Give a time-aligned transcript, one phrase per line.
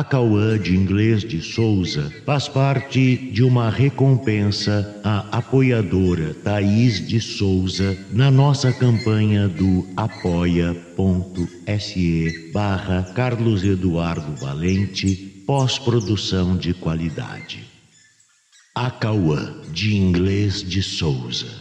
[0.00, 7.20] A Cauã de Inglês de Souza faz parte de uma recompensa à apoiadora Thaís de
[7.20, 10.80] Souza na nossa campanha do apoia.se
[12.50, 17.66] barra Carlos Eduardo Valente pós-produção de qualidade.
[18.74, 21.52] A Cauã de Inglês de Souza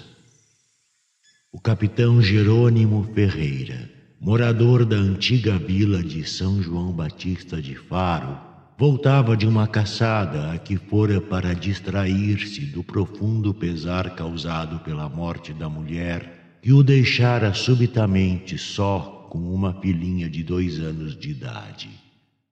[1.52, 8.38] O capitão Jerônimo Ferreira morador da antiga vila de São João Batista de Faro,
[8.78, 15.54] voltava de uma caçada a que fora para distrair-se do profundo pesar causado pela morte
[15.54, 21.90] da mulher que o deixara subitamente só com uma filhinha de dois anos de idade.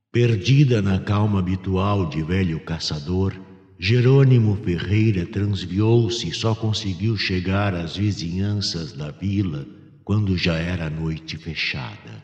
[0.10, 3.34] Perdida na calma habitual de velho caçador,
[3.78, 9.77] Jerônimo Ferreira transviou-se e só conseguiu chegar às vizinhanças da vila
[10.08, 12.24] quando já era noite fechada.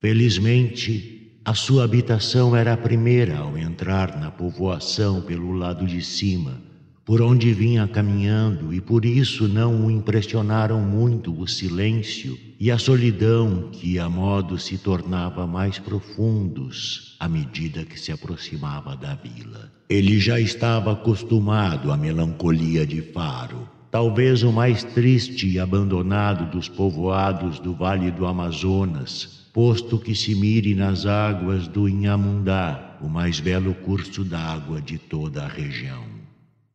[0.00, 6.60] Felizmente, a sua habitação era a primeira ao entrar na povoação pelo lado de cima,
[7.04, 12.78] por onde vinha caminhando, e por isso não o impressionaram muito o silêncio e a
[12.78, 19.72] solidão que a modo se tornava mais profundos à medida que se aproximava da vila.
[19.88, 26.68] Ele já estava acostumado à melancolia de Faro talvez o mais triste e abandonado dos
[26.68, 33.38] povoados do Vale do Amazonas, posto que se mire nas águas do Inhamundá, o mais
[33.38, 36.02] belo curso d'água de toda a região.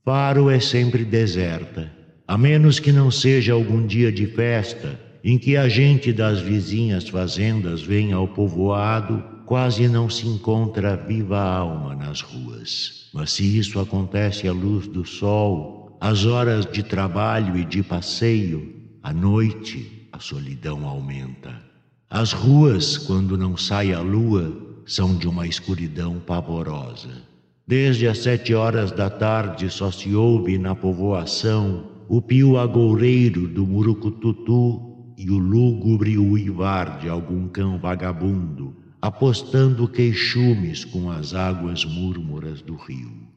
[0.06, 1.92] Faro é sempre deserta,
[2.26, 7.10] a menos que não seja algum dia de festa em que a gente das vizinhas
[7.10, 13.10] fazendas vem ao povoado, quase não se encontra viva alma nas ruas.
[13.14, 18.74] Mas se isso acontece à luz do sol, as horas de trabalho e de passeio,
[19.04, 21.62] à noite a solidão aumenta.
[22.10, 27.22] As ruas, quando não sai a lua, são de uma escuridão pavorosa.
[27.68, 33.68] Desde as sete horas da tarde só se ouve na povoação o pio agoureiro do
[33.68, 42.62] murucututu e o lúgubre uivar de algum cão vagabundo, apostando queixumes com as águas múrmuras
[42.62, 43.29] do rio.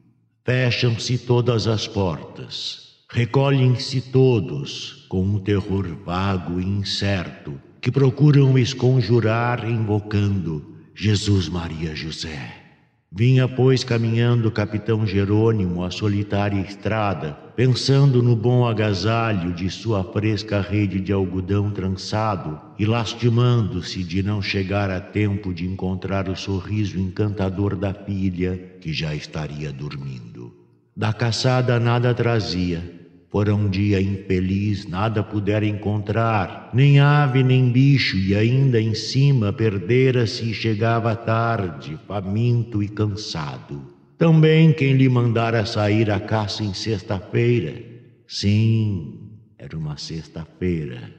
[0.45, 9.65] Fecham-se todas as portas, recolhem-se todos com um terror vago e incerto que procuram esconjurar
[9.69, 12.63] invocando Jesus Maria José.
[13.15, 20.03] Vinha, pois, caminhando o capitão Jerônimo a solitária estrada, pensando no bom agasalho de sua
[20.03, 26.35] fresca rede de algodão trançado e lastimando-se de não chegar a tempo de encontrar o
[26.35, 30.32] sorriso encantador da filha que já estaria dormindo.
[30.95, 32.93] Da caçada nada trazia,
[33.33, 39.51] Fora um dia infeliz, nada pudera encontrar, nem ave nem bicho, e ainda em cima
[39.51, 43.81] perdera-se e chegava tarde, faminto e cansado.
[44.19, 47.73] Também quem lhe mandara sair à caça em sexta-feira.
[48.27, 51.09] Sim, era uma sexta-feira.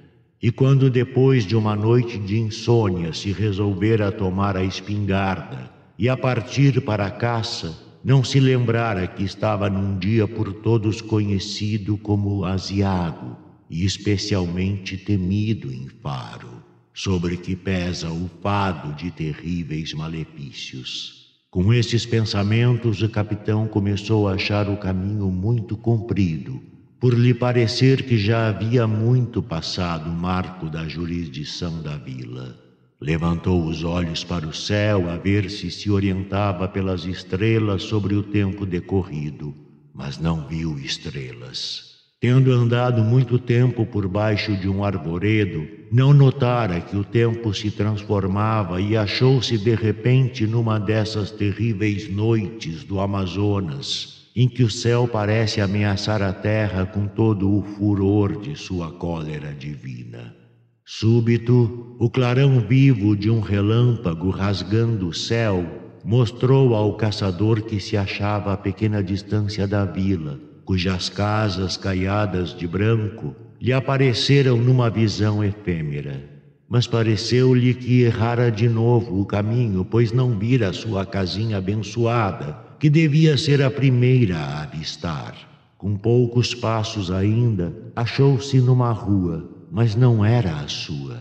[0.40, 5.68] E quando depois de uma noite de insônia se resolvera tomar a espingarda
[5.98, 11.00] e a partir para a caça, não se lembrara que estava num dia por todos
[11.00, 13.34] conhecido como Asiago
[13.70, 16.62] e especialmente temido em Faro,
[16.92, 21.24] sobre que pesa o fado de terríveis malefícios.
[21.50, 26.60] Com esses pensamentos, o capitão começou a achar o caminho muito comprido,
[27.00, 32.63] por lhe parecer que já havia muito passado o marco da jurisdição da vila.
[33.04, 38.22] Levantou os olhos para o céu a ver se se orientava pelas estrelas sobre o
[38.22, 39.54] tempo decorrido,
[39.92, 41.96] mas não viu estrelas.
[42.18, 47.70] Tendo andado muito tempo por baixo de um arvoredo, não notara que o tempo se
[47.70, 55.06] transformava e achou-se de repente numa dessas terríveis noites do Amazonas, em que o céu
[55.06, 60.43] parece ameaçar a terra com todo o furor de sua cólera divina.
[60.86, 65.64] Súbito, o clarão vivo de um relâmpago rasgando o céu
[66.04, 72.68] mostrou ao caçador que se achava a pequena distância da vila, cujas casas caiadas de
[72.68, 76.22] branco lhe apareceram numa visão efêmera.
[76.68, 82.90] Mas pareceu-lhe que errara de novo o caminho, pois não vira sua casinha abençoada, que
[82.90, 85.34] devia ser a primeira a avistar.
[85.78, 91.18] Com poucos passos ainda, achou-se numa rua, mas não era a sua.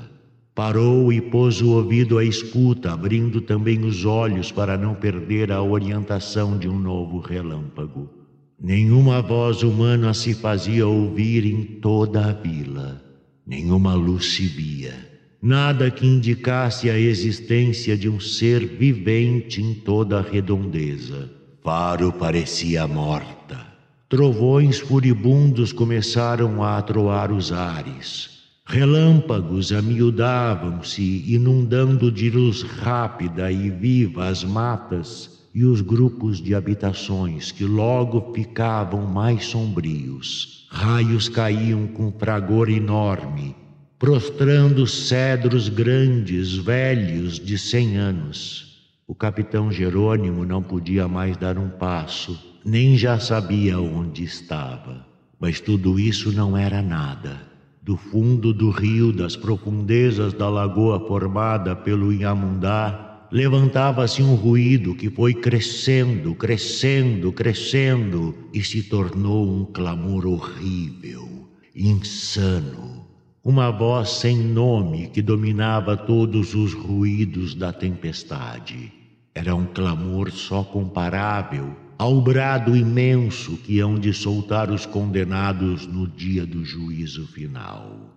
[0.54, 5.64] Parou e pôs o ouvido à escuta, abrindo também os olhos para não perder a
[5.64, 8.08] orientação de um novo relâmpago.
[8.62, 13.04] Nenhuma voz humana se fazia ouvir em toda a vila,
[13.44, 14.94] nenhuma luz se via,
[15.42, 21.28] nada que indicasse a existência de um ser vivente em toda a redondeza.
[21.64, 23.66] Faro parecia morta.
[24.08, 28.33] Trovões furibundos começaram a atroar os ares.
[28.66, 37.52] Relâmpagos amiudavam-se, inundando de luz rápida e viva as matas e os grupos de habitações
[37.52, 40.68] que logo ficavam mais sombrios.
[40.70, 43.56] Raios caíam com fragor enorme,
[44.00, 48.82] prostrando cedros grandes, velhos de cem anos.
[49.06, 55.06] O capitão Jerônimo não podia mais dar um passo nem já sabia onde estava.
[55.40, 57.53] Mas tudo isso não era nada.
[57.86, 65.10] Do fundo do rio, das profundezas da lagoa formada pelo Inhamundá, levantava-se um ruído que
[65.10, 73.06] foi crescendo, crescendo, crescendo e se tornou um clamor horrível, insano.
[73.44, 78.94] Uma voz sem nome que dominava todos os ruídos da tempestade.
[79.36, 86.06] Era um clamor só comparável ao brado imenso que hão de soltar os condenados no
[86.06, 88.14] dia do juízo final.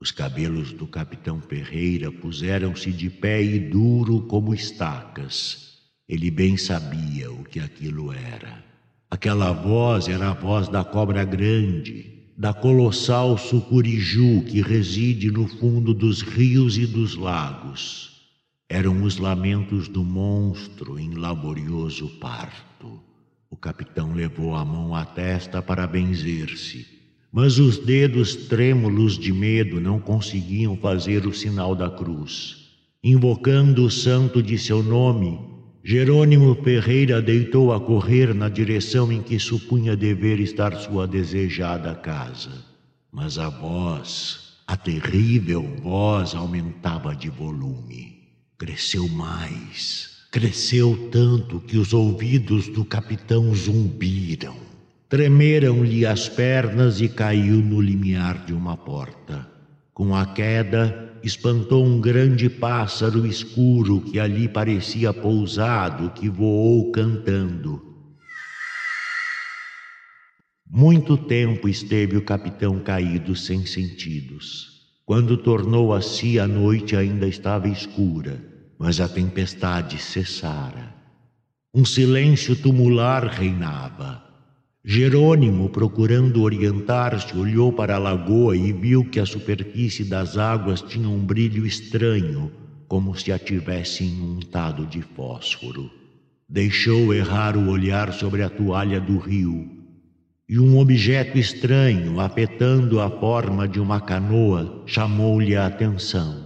[0.00, 5.82] Os cabelos do capitão Ferreira puseram-se de pé e duro como estacas.
[6.08, 8.64] Ele bem sabia o que aquilo era.
[9.10, 15.92] Aquela voz era a voz da cobra grande, da colossal sucuriju que reside no fundo
[15.92, 18.18] dos rios e dos lagos.
[18.66, 22.75] Eram os lamentos do monstro em laborioso parto.
[23.56, 26.86] O capitão levou a mão à testa para benzer-se,
[27.32, 32.74] mas os dedos trêmulos de medo não conseguiam fazer o sinal da cruz.
[33.02, 35.40] Invocando o santo de seu nome,
[35.82, 42.62] Jerônimo Ferreira deitou a correr na direção em que supunha dever estar sua desejada casa.
[43.10, 48.18] Mas a voz, a terrível voz, aumentava de volume.
[48.58, 54.54] Cresceu mais Cresceu tanto que os ouvidos do capitão zumbiram.
[55.08, 59.50] Tremeram-lhe as pernas e caiu no limiar de uma porta.
[59.94, 67.80] Com a queda, espantou um grande pássaro escuro que ali parecia pousado, que voou cantando.
[70.70, 74.82] Muito tempo esteve o capitão caído sem sentidos.
[75.06, 80.94] Quando tornou a si, a noite ainda estava escura mas a tempestade cessara.
[81.74, 84.22] Um silêncio tumular reinava.
[84.84, 91.08] Jerônimo, procurando orientar-se, olhou para a lagoa e viu que a superfície das águas tinha
[91.08, 92.52] um brilho estranho,
[92.86, 95.90] como se a tivessem untado de fósforo.
[96.48, 99.68] Deixou errar o olhar sobre a toalha do rio,
[100.48, 106.45] e um objeto estranho, afetando a forma de uma canoa, chamou-lhe a atenção.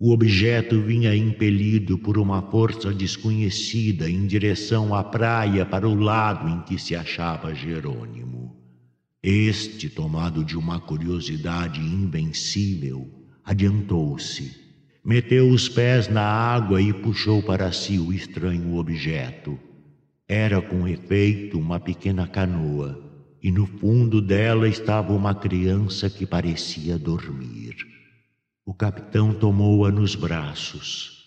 [0.00, 6.48] O objeto vinha impelido por uma força desconhecida em direção à praia para o lado
[6.48, 8.54] em que se achava Jerônimo.
[9.20, 13.10] Este, tomado de uma curiosidade invencível,
[13.44, 14.52] adiantou-se,
[15.04, 19.58] meteu os pés na água e puxou para si o estranho objeto.
[20.28, 23.04] Era com efeito uma pequena canoa,
[23.42, 27.97] e no fundo dela estava uma criança que parecia dormir.
[28.68, 31.24] O capitão tomou-a nos braços.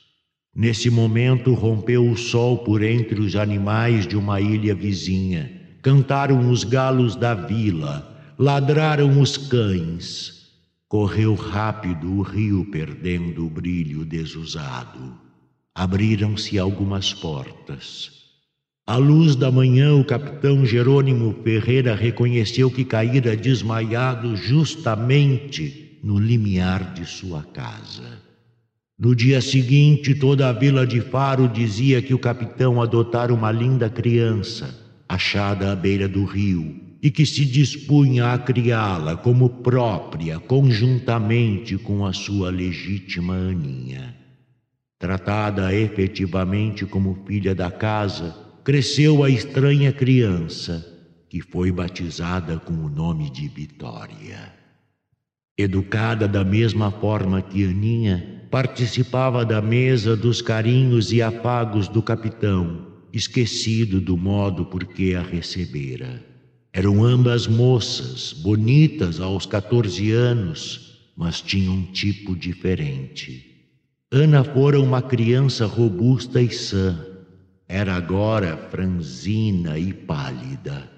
[0.56, 5.52] Nesse momento rompeu o sol por entre os animais de uma ilha vizinha.
[5.82, 10.52] Cantaram os galos da vila, ladraram os cães.
[10.88, 15.18] Correu rápido o rio perdendo o brilho desusado.
[15.74, 18.12] Abriram-se algumas portas.
[18.86, 26.94] À luz da manhã, o capitão Jerônimo Ferreira reconheceu que caíra desmaiado justamente no limiar
[26.94, 28.22] de sua casa.
[28.98, 33.90] No dia seguinte, toda a vila de Faro dizia que o capitão adotara uma linda
[33.90, 34.80] criança,
[35.10, 42.06] achada à beira do rio, e que se dispunha a criá-la como própria, conjuntamente com
[42.06, 44.16] a sua legítima Aninha.
[45.00, 50.86] Tratada efetivamente como filha da casa, cresceu a estranha criança,
[51.28, 54.61] que foi batizada com o nome de Vitória.
[55.62, 62.88] Educada da mesma forma que Aninha, participava da mesa dos carinhos e afagos do capitão,
[63.14, 66.26] esquecido do modo por que a recebera.
[66.74, 73.46] Eram ambas moças, bonitas aos 14 anos, mas tinham um tipo diferente.
[74.12, 77.06] Ana fora uma criança robusta e sã.
[77.68, 80.90] Era agora franzina e pálida.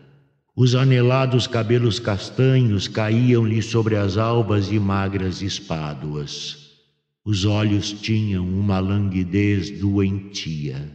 [0.55, 6.69] Os anelados cabelos castanhos caíam-lhe sobre as albas e magras espáduas.
[7.25, 10.91] Os olhos tinham uma languidez doentia.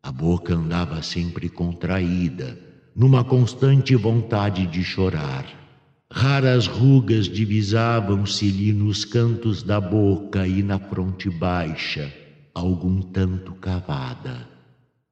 [0.00, 2.56] A boca andava sempre contraída
[2.94, 5.46] numa constante vontade de chorar.
[6.08, 12.12] Raras rugas divisavam-se-lhe nos cantos da boca e na fronte baixa,
[12.54, 14.51] algum tanto cavada.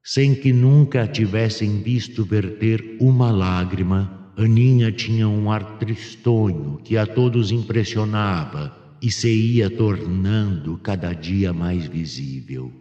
[0.03, 6.97] Sem que nunca a tivessem visto verter uma lágrima, Aninha tinha um ar tristonho que
[6.97, 12.71] a todos impressionava e se ia tornando cada dia mais visível.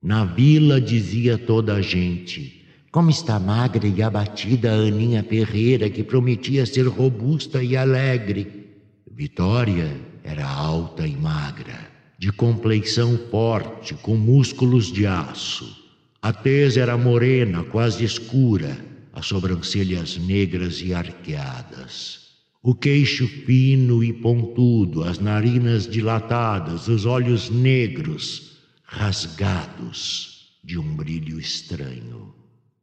[0.00, 6.04] Na vila dizia toda a gente: como está magra e abatida a Aninha Ferreira, que
[6.04, 8.68] prometia ser robusta e alegre.
[9.10, 9.90] Vitória
[10.22, 15.83] era alta e magra, de complexão forte, com músculos de aço.
[16.24, 22.30] A tez era morena, quase escura, as sobrancelhas negras e arqueadas.
[22.62, 31.38] O queixo fino e pontudo, as narinas dilatadas, os olhos negros, rasgados de um brilho
[31.38, 32.34] estranho.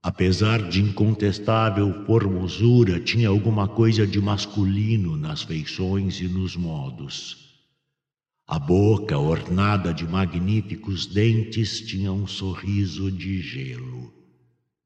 [0.04, 7.51] Apesar de incontestável formosura, tinha alguma coisa de masculino nas feições e nos modos.
[8.52, 14.14] A boca, ornada de magníficos dentes, tinha um sorriso de gelo.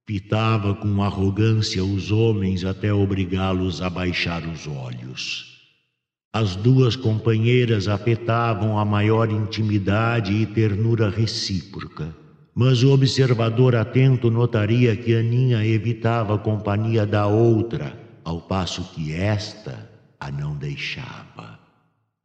[0.06, 5.60] Pitava com arrogância os homens até obrigá-los a baixar os olhos.
[6.32, 12.16] As duas companheiras afetavam a maior intimidade e ternura recíproca
[12.58, 19.12] mas o observador atento notaria que Aninha evitava a companhia da outra, ao passo que
[19.12, 21.55] esta a não deixava.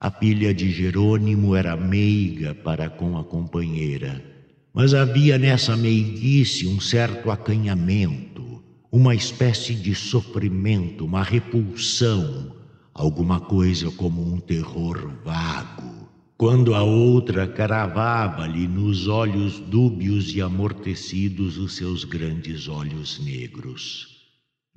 [0.02, 4.24] A filha de Jerônimo era meiga para com a companheira,
[4.72, 12.56] mas havia nessa meiguice um certo acanhamento, uma espécie de sofrimento, uma repulsão,
[12.94, 16.00] alguma coisa como um terror vago
[16.40, 24.19] quando a outra cravava-lhe nos olhos dúbios e amortecidos os seus grandes olhos negros.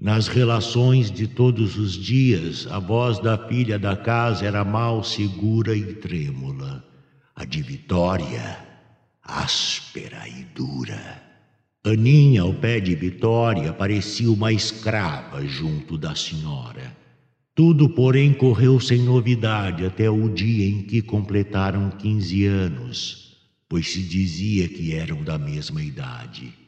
[0.03, 5.73] Nas relações de todos os dias, a voz da filha da casa era mal segura
[5.77, 6.83] e trêmula.
[7.33, 8.59] A de Vitória,
[9.23, 11.23] áspera e dura.
[11.85, 16.93] Aninha, ao pé de Vitória, parecia uma escrava junto da senhora.
[17.55, 23.37] Tudo, porém, correu sem novidade até o dia em que completaram quinze anos,
[23.69, 26.62] pois se dizia que eram da mesma idade.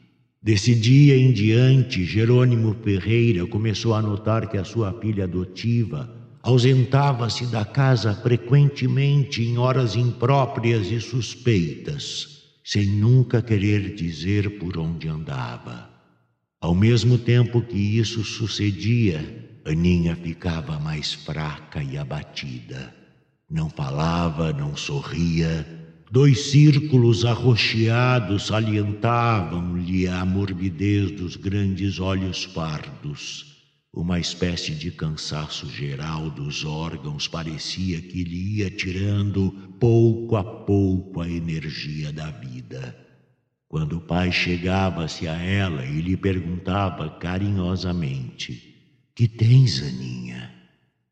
[0.46, 6.08] Desse dia em diante, Jerônimo Ferreira começou a notar que a sua filha adotiva
[6.40, 15.08] ausentava-se da casa frequentemente em horas impróprias e suspeitas, sem nunca querer dizer por onde
[15.08, 15.90] andava.
[16.60, 22.94] Ao mesmo tempo que isso sucedia, Aninha ficava mais fraca e abatida.
[23.50, 25.66] Não falava, não sorria.
[26.10, 33.56] Dois círculos arroxeados salientavam-lhe a morbidez dos grandes olhos pardos.
[33.92, 41.20] Uma espécie de cansaço geral dos órgãos parecia que lhe ia tirando pouco a pouco
[41.20, 42.96] a energia da vida.
[43.68, 48.76] Quando o pai chegava-se a ela e lhe perguntava carinhosamente:
[49.12, 50.55] que tens, Aninha?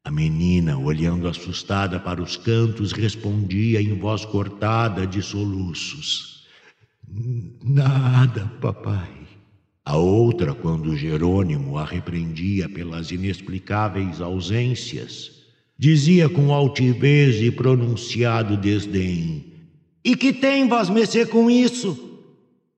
[0.04, 6.44] A menina, olhando assustada para os cantos, respondia em voz cortada de soluços:
[7.62, 9.08] Nada, papai.
[9.82, 15.42] A outra, quando Jerônimo a repreendia pelas inexplicáveis ausências,
[15.78, 19.54] dizia com altivez e pronunciado desdém:
[20.04, 22.13] E que tem vós mexer com isso?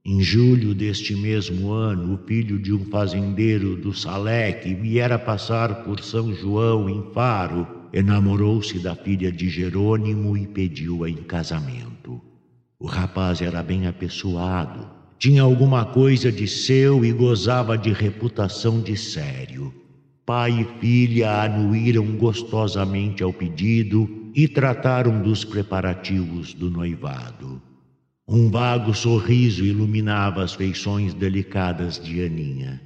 [0.08, 5.82] Em julho deste mesmo ano, o filho de um fazendeiro do Salé, que viera passar
[5.82, 12.20] por São João em Faro, enamorou-se da filha de Jerônimo e pediu-a em casamento.
[12.78, 14.86] O rapaz era bem apessoado,
[15.18, 19.74] tinha alguma coisa de seu e gozava de reputação de sério.
[20.24, 27.65] Pai e filha anuíram gostosamente ao pedido e trataram dos preparativos do noivado.
[28.28, 32.82] Um vago sorriso iluminava as feições delicadas de Aninha.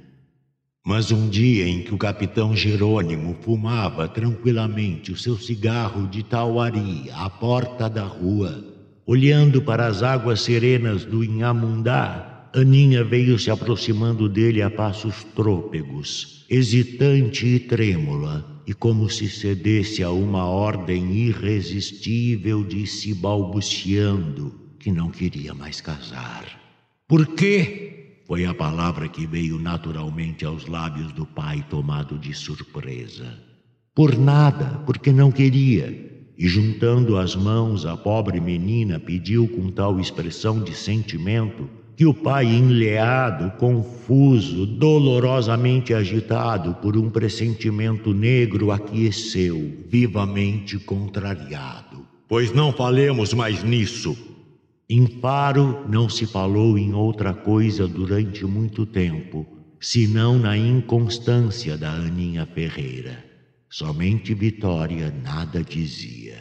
[0.85, 7.09] Mas um dia em que o capitão Jerônimo fumava tranquilamente o seu cigarro de tauari
[7.11, 8.63] à porta da rua,
[9.03, 16.45] olhando para as águas serenas do Inhamundá, Aninha veio se aproximando dele a passos trôpegos,
[16.51, 24.91] hesitante e trêmula, e como se cedesse a uma ordem irresistível de se balbuciando que
[24.91, 26.43] não queria mais casar.
[27.07, 28.23] Por quê?
[28.25, 33.37] Foi a palavra que veio naturalmente aos lábios do pai, tomado de surpresa.
[33.93, 36.33] Por nada, porque não queria.
[36.35, 42.13] E juntando as mãos, a pobre menina pediu com tal expressão de sentimento que o
[42.13, 52.07] pai, enleado, confuso, dolorosamente agitado por um pressentimento negro, aqueceu, vivamente contrariado.
[52.27, 54.17] Pois não falemos mais nisso,
[54.93, 59.47] em Faro não se falou em outra coisa durante muito tempo,
[59.79, 63.23] senão na inconstância da Aninha Ferreira.
[63.69, 66.35] Somente Vitória nada dizia.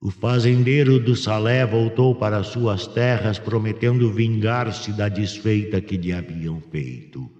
[0.00, 6.62] O fazendeiro do Salé voltou para suas terras prometendo vingar-se da desfeita que lhe haviam
[6.70, 7.30] feito.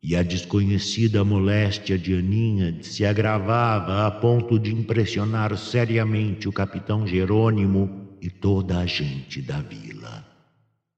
[0.00, 7.04] E a desconhecida moléstia de Aninha se agravava a ponto de impressionar seriamente o capitão
[7.04, 10.24] Jerônimo e toda a gente da vila.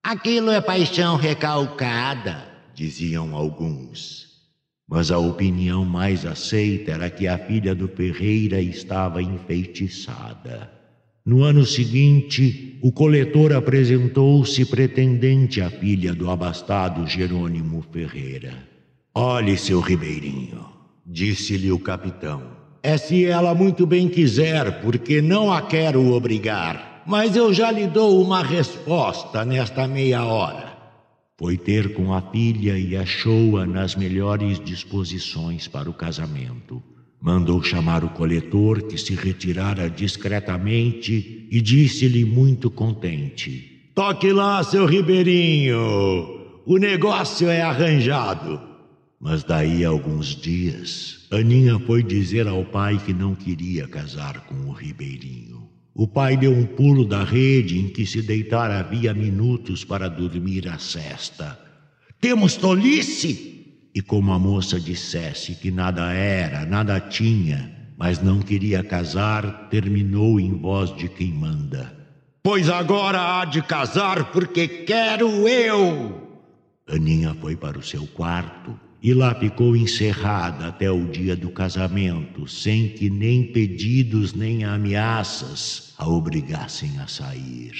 [0.02, 4.33] Aquilo é paixão recalcada, diziam alguns.
[4.88, 10.71] Mas a opinião mais aceita era que a filha do Ferreira estava enfeitiçada.
[11.25, 18.55] No ano seguinte, o coletor apresentou-se pretendente à filha do abastado Jerônimo Ferreira.
[19.14, 20.67] Olhe, seu Ribeirinho,
[21.07, 22.43] disse-lhe o capitão.
[22.83, 27.87] É se ela muito bem quiser, porque não a quero obrigar mas eu já lhe
[27.87, 30.73] dou uma resposta nesta meia hora.
[31.39, 36.83] Foi ter com a filha e achou-a nas melhores disposições para o casamento.
[37.21, 44.87] Mandou chamar o coletor, que se retirara discretamente, e disse-lhe muito contente: Toque lá, seu
[44.87, 48.61] Ribeirinho, o negócio é arranjado.
[49.21, 54.69] Mas daí a alguns dias, Aninha foi dizer ao pai que não queria casar com
[54.69, 55.62] o Ribeirinho.
[55.94, 60.66] O pai deu um pulo da rede em que se deitara havia minutos para dormir
[60.68, 61.59] a cesta.
[62.20, 63.90] Temos tolice!
[63.94, 70.40] E como a moça dissesse que nada era, nada tinha, mas não queria casar, terminou
[70.40, 71.94] em voz de quem manda.
[72.42, 76.40] Pois agora há de casar porque quero eu!
[76.88, 82.47] Aninha foi para o seu quarto e lá ficou encerrada até o dia do casamento,
[82.47, 87.73] sem que nem pedidos nem ameaças a obrigassem a sair.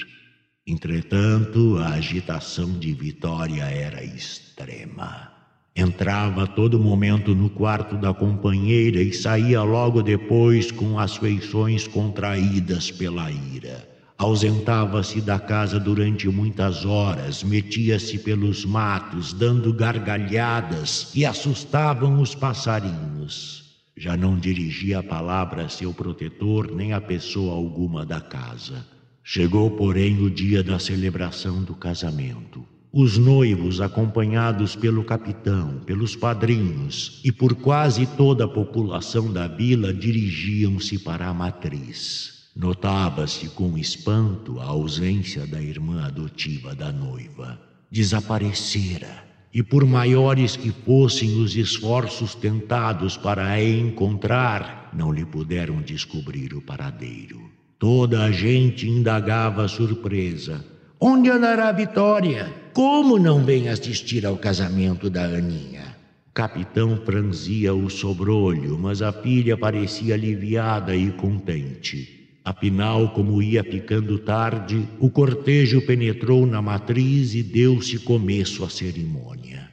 [0.67, 5.31] Entretanto, a agitação de Vitória era extrema.
[5.73, 11.87] Entrava a todo momento no quarto da companheira e saía logo depois com as feições
[11.87, 13.92] contraídas pela ira.
[14.23, 23.65] Ausentava-se da casa durante muitas horas, metia-se pelos matos, dando gargalhadas e assustavam os passarinhos.
[23.97, 28.87] Já não dirigia a palavra a seu protetor nem a pessoa alguma da casa.
[29.21, 32.65] Chegou, porém, o dia da celebração do casamento.
[32.93, 39.93] Os noivos, acompanhados pelo capitão, pelos padrinhos e por quase toda a população da vila,
[39.93, 42.32] dirigiam-se para a matriz.
[42.55, 47.59] Notava-se com espanto a ausência da irmã adotiva da noiva.
[47.89, 55.81] Desaparecera, e por maiores que fossem os esforços tentados para a encontrar, não lhe puderam
[55.81, 57.41] descobrir o paradeiro.
[57.79, 60.63] Toda a gente indagava surpresa.
[60.99, 62.53] Onde andará a Vitória?
[62.71, 65.95] Como não vem assistir ao casamento da Aninha?
[66.33, 72.22] Capitão franzia o sobrolho, mas a filha parecia aliviada e contente.
[72.45, 79.71] Afinal, como ia ficando tarde, o cortejo penetrou na matriz e deu-se começo à cerimônia.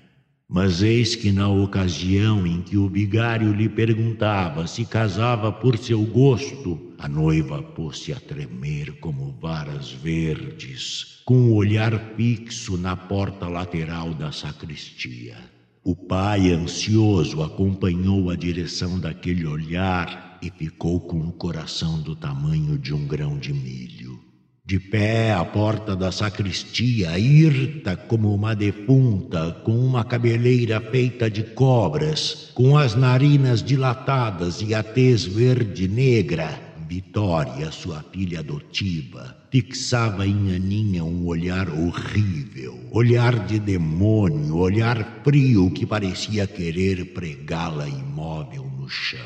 [0.48, 6.02] Mas eis que na ocasião em que o vigário lhe perguntava se casava por seu
[6.02, 13.48] gosto, a noiva pôs-se a tremer como varas verdes, com o olhar fixo na porta
[13.48, 15.49] lateral da sacristia.
[15.82, 22.78] O pai, ansioso, acompanhou a direção daquele olhar e ficou com o coração do tamanho
[22.78, 24.20] de um grão de milho.
[24.62, 31.42] De pé à porta da sacristia, hirta como uma defunta, com uma cabeleira feita de
[31.42, 40.56] cobras, com as narinas dilatadas e a tez verde-negra, Vitória, sua filha adotiva, fixava em
[40.56, 48.88] Aninha um olhar horrível, olhar de demônio, olhar frio que parecia querer pregá-la imóvel no
[48.88, 49.20] chão.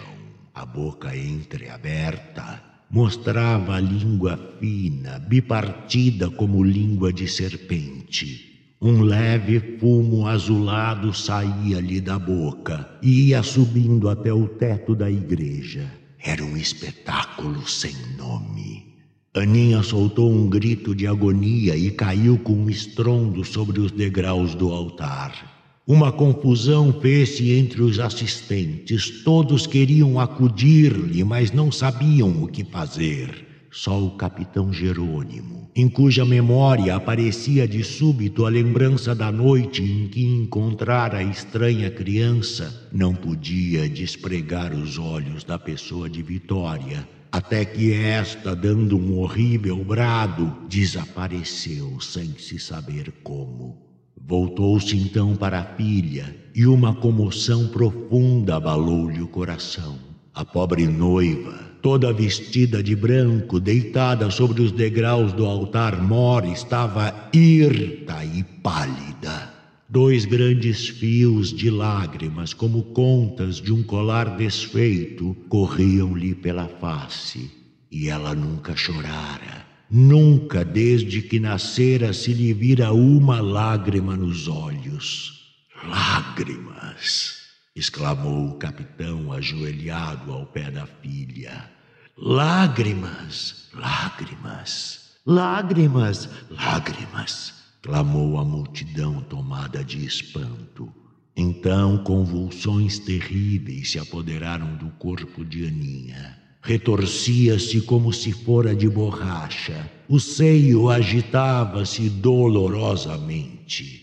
[0.53, 8.75] A boca entreaberta mostrava a língua fina, bipartida como língua de serpente.
[8.79, 16.04] Um leve fumo azulado saía-lhe da boca e ia subindo até o teto da igreja.
[16.27, 18.95] Era um espetáculo sem nome.
[19.35, 24.73] Aninha soltou um grito de agonia e caiu com um estrondo sobre os degraus do
[24.73, 25.83] altar.
[25.87, 29.23] Uma confusão fez-se entre os assistentes.
[29.23, 33.44] Todos queriam acudir-lhe, mas não sabiam o que fazer.
[33.77, 40.07] Só o capitão Jerônimo, em cuja memória aparecia de súbito a lembrança da noite em
[40.07, 47.65] que encontrara a estranha criança, não podia despregar os olhos da pessoa de Vitória, até
[47.65, 53.77] que esta, dando um horrível brado, desapareceu sem se saber como.
[54.17, 60.14] Voltou-se então para a filha e uma comoção profunda abalou-lhe o coração.
[60.35, 67.31] A pobre noiva, toda vestida de branco, deitada sobre os degraus do altar mor, estava
[67.33, 69.55] hirta e pálida.
[69.89, 77.49] Dois grandes fios de lágrimas, como contas de um colar desfeito, corriam-lhe pela face,
[77.89, 79.65] e ela nunca chorara.
[79.89, 85.53] Nunca desde que nascera se lhe vira uma lágrima nos olhos.
[85.87, 87.44] Lágrimas!
[87.75, 91.69] Exclamou o capitão ajoelhado ao pé da filha.
[92.17, 100.93] Lágrimas, lágrimas, lágrimas, lágrimas, clamou a multidão tomada de espanto.
[101.37, 106.39] Então convulsões terríveis se apoderaram do corpo de Aninha.
[106.63, 109.91] Retorcia-se como se fora de borracha.
[110.09, 113.54] O seio agitava-se dolorosamente.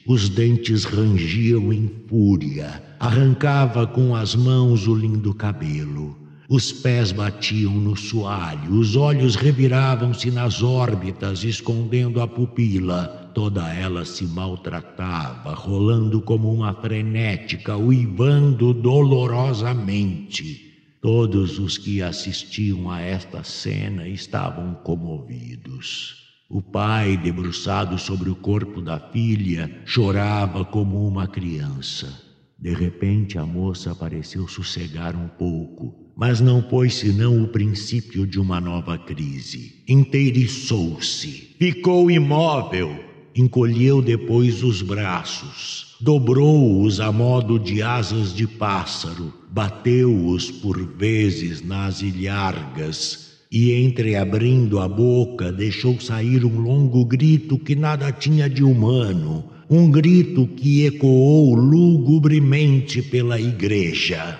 [0.05, 2.81] Os dentes rangiam em fúria.
[2.99, 6.17] Arrancava com as mãos o lindo cabelo.
[6.49, 13.31] Os pés batiam no soalho, os olhos reviravam-se nas órbitas, escondendo a pupila.
[13.33, 20.69] Toda ela se maltratava, rolando como uma frenética, uivando dolorosamente.
[20.99, 26.20] Todos os que assistiam a esta cena estavam comovidos.
[26.53, 32.13] O pai, debruçado sobre o corpo da filha, chorava como uma criança.
[32.59, 38.37] De repente a moça pareceu sossegar um pouco, mas não foi senão o princípio de
[38.37, 39.81] uma nova crise.
[39.87, 43.01] Inteiriçou-se, ficou imóvel,
[43.33, 52.01] encolheu depois os braços, dobrou-os a modo de asas de pássaro, bateu-os por vezes nas
[52.01, 59.51] ilhargas e, entreabrindo a boca, deixou sair um longo grito que nada tinha de humano,
[59.69, 64.39] um grito que ecoou lugubremente pela igreja.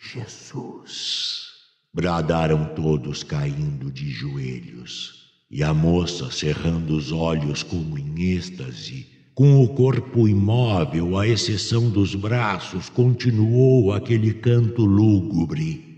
[0.00, 1.44] Jesus!
[1.92, 9.62] Bradaram todos caindo de joelhos, e a moça, cerrando os olhos como em êxtase, com
[9.62, 15.94] o corpo imóvel, à exceção dos braços, continuou aquele canto lúgubre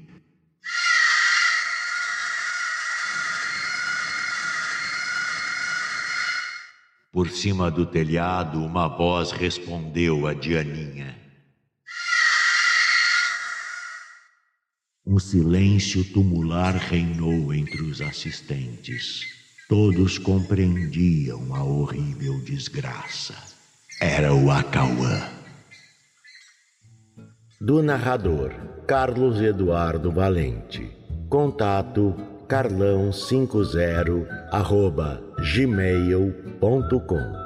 [7.17, 11.17] Por cima do telhado, uma voz respondeu a Dianinha.
[15.07, 19.36] Um silêncio tumular reinou entre os assistentes.
[19.69, 23.35] Todos compreendiam a horrível desgraça.
[24.01, 25.29] Era o Acauã.
[27.61, 28.53] Do narrador
[28.87, 30.89] Carlos Eduardo Valente.
[31.29, 32.15] Contato
[32.49, 37.46] carlão50 arroba gmail.com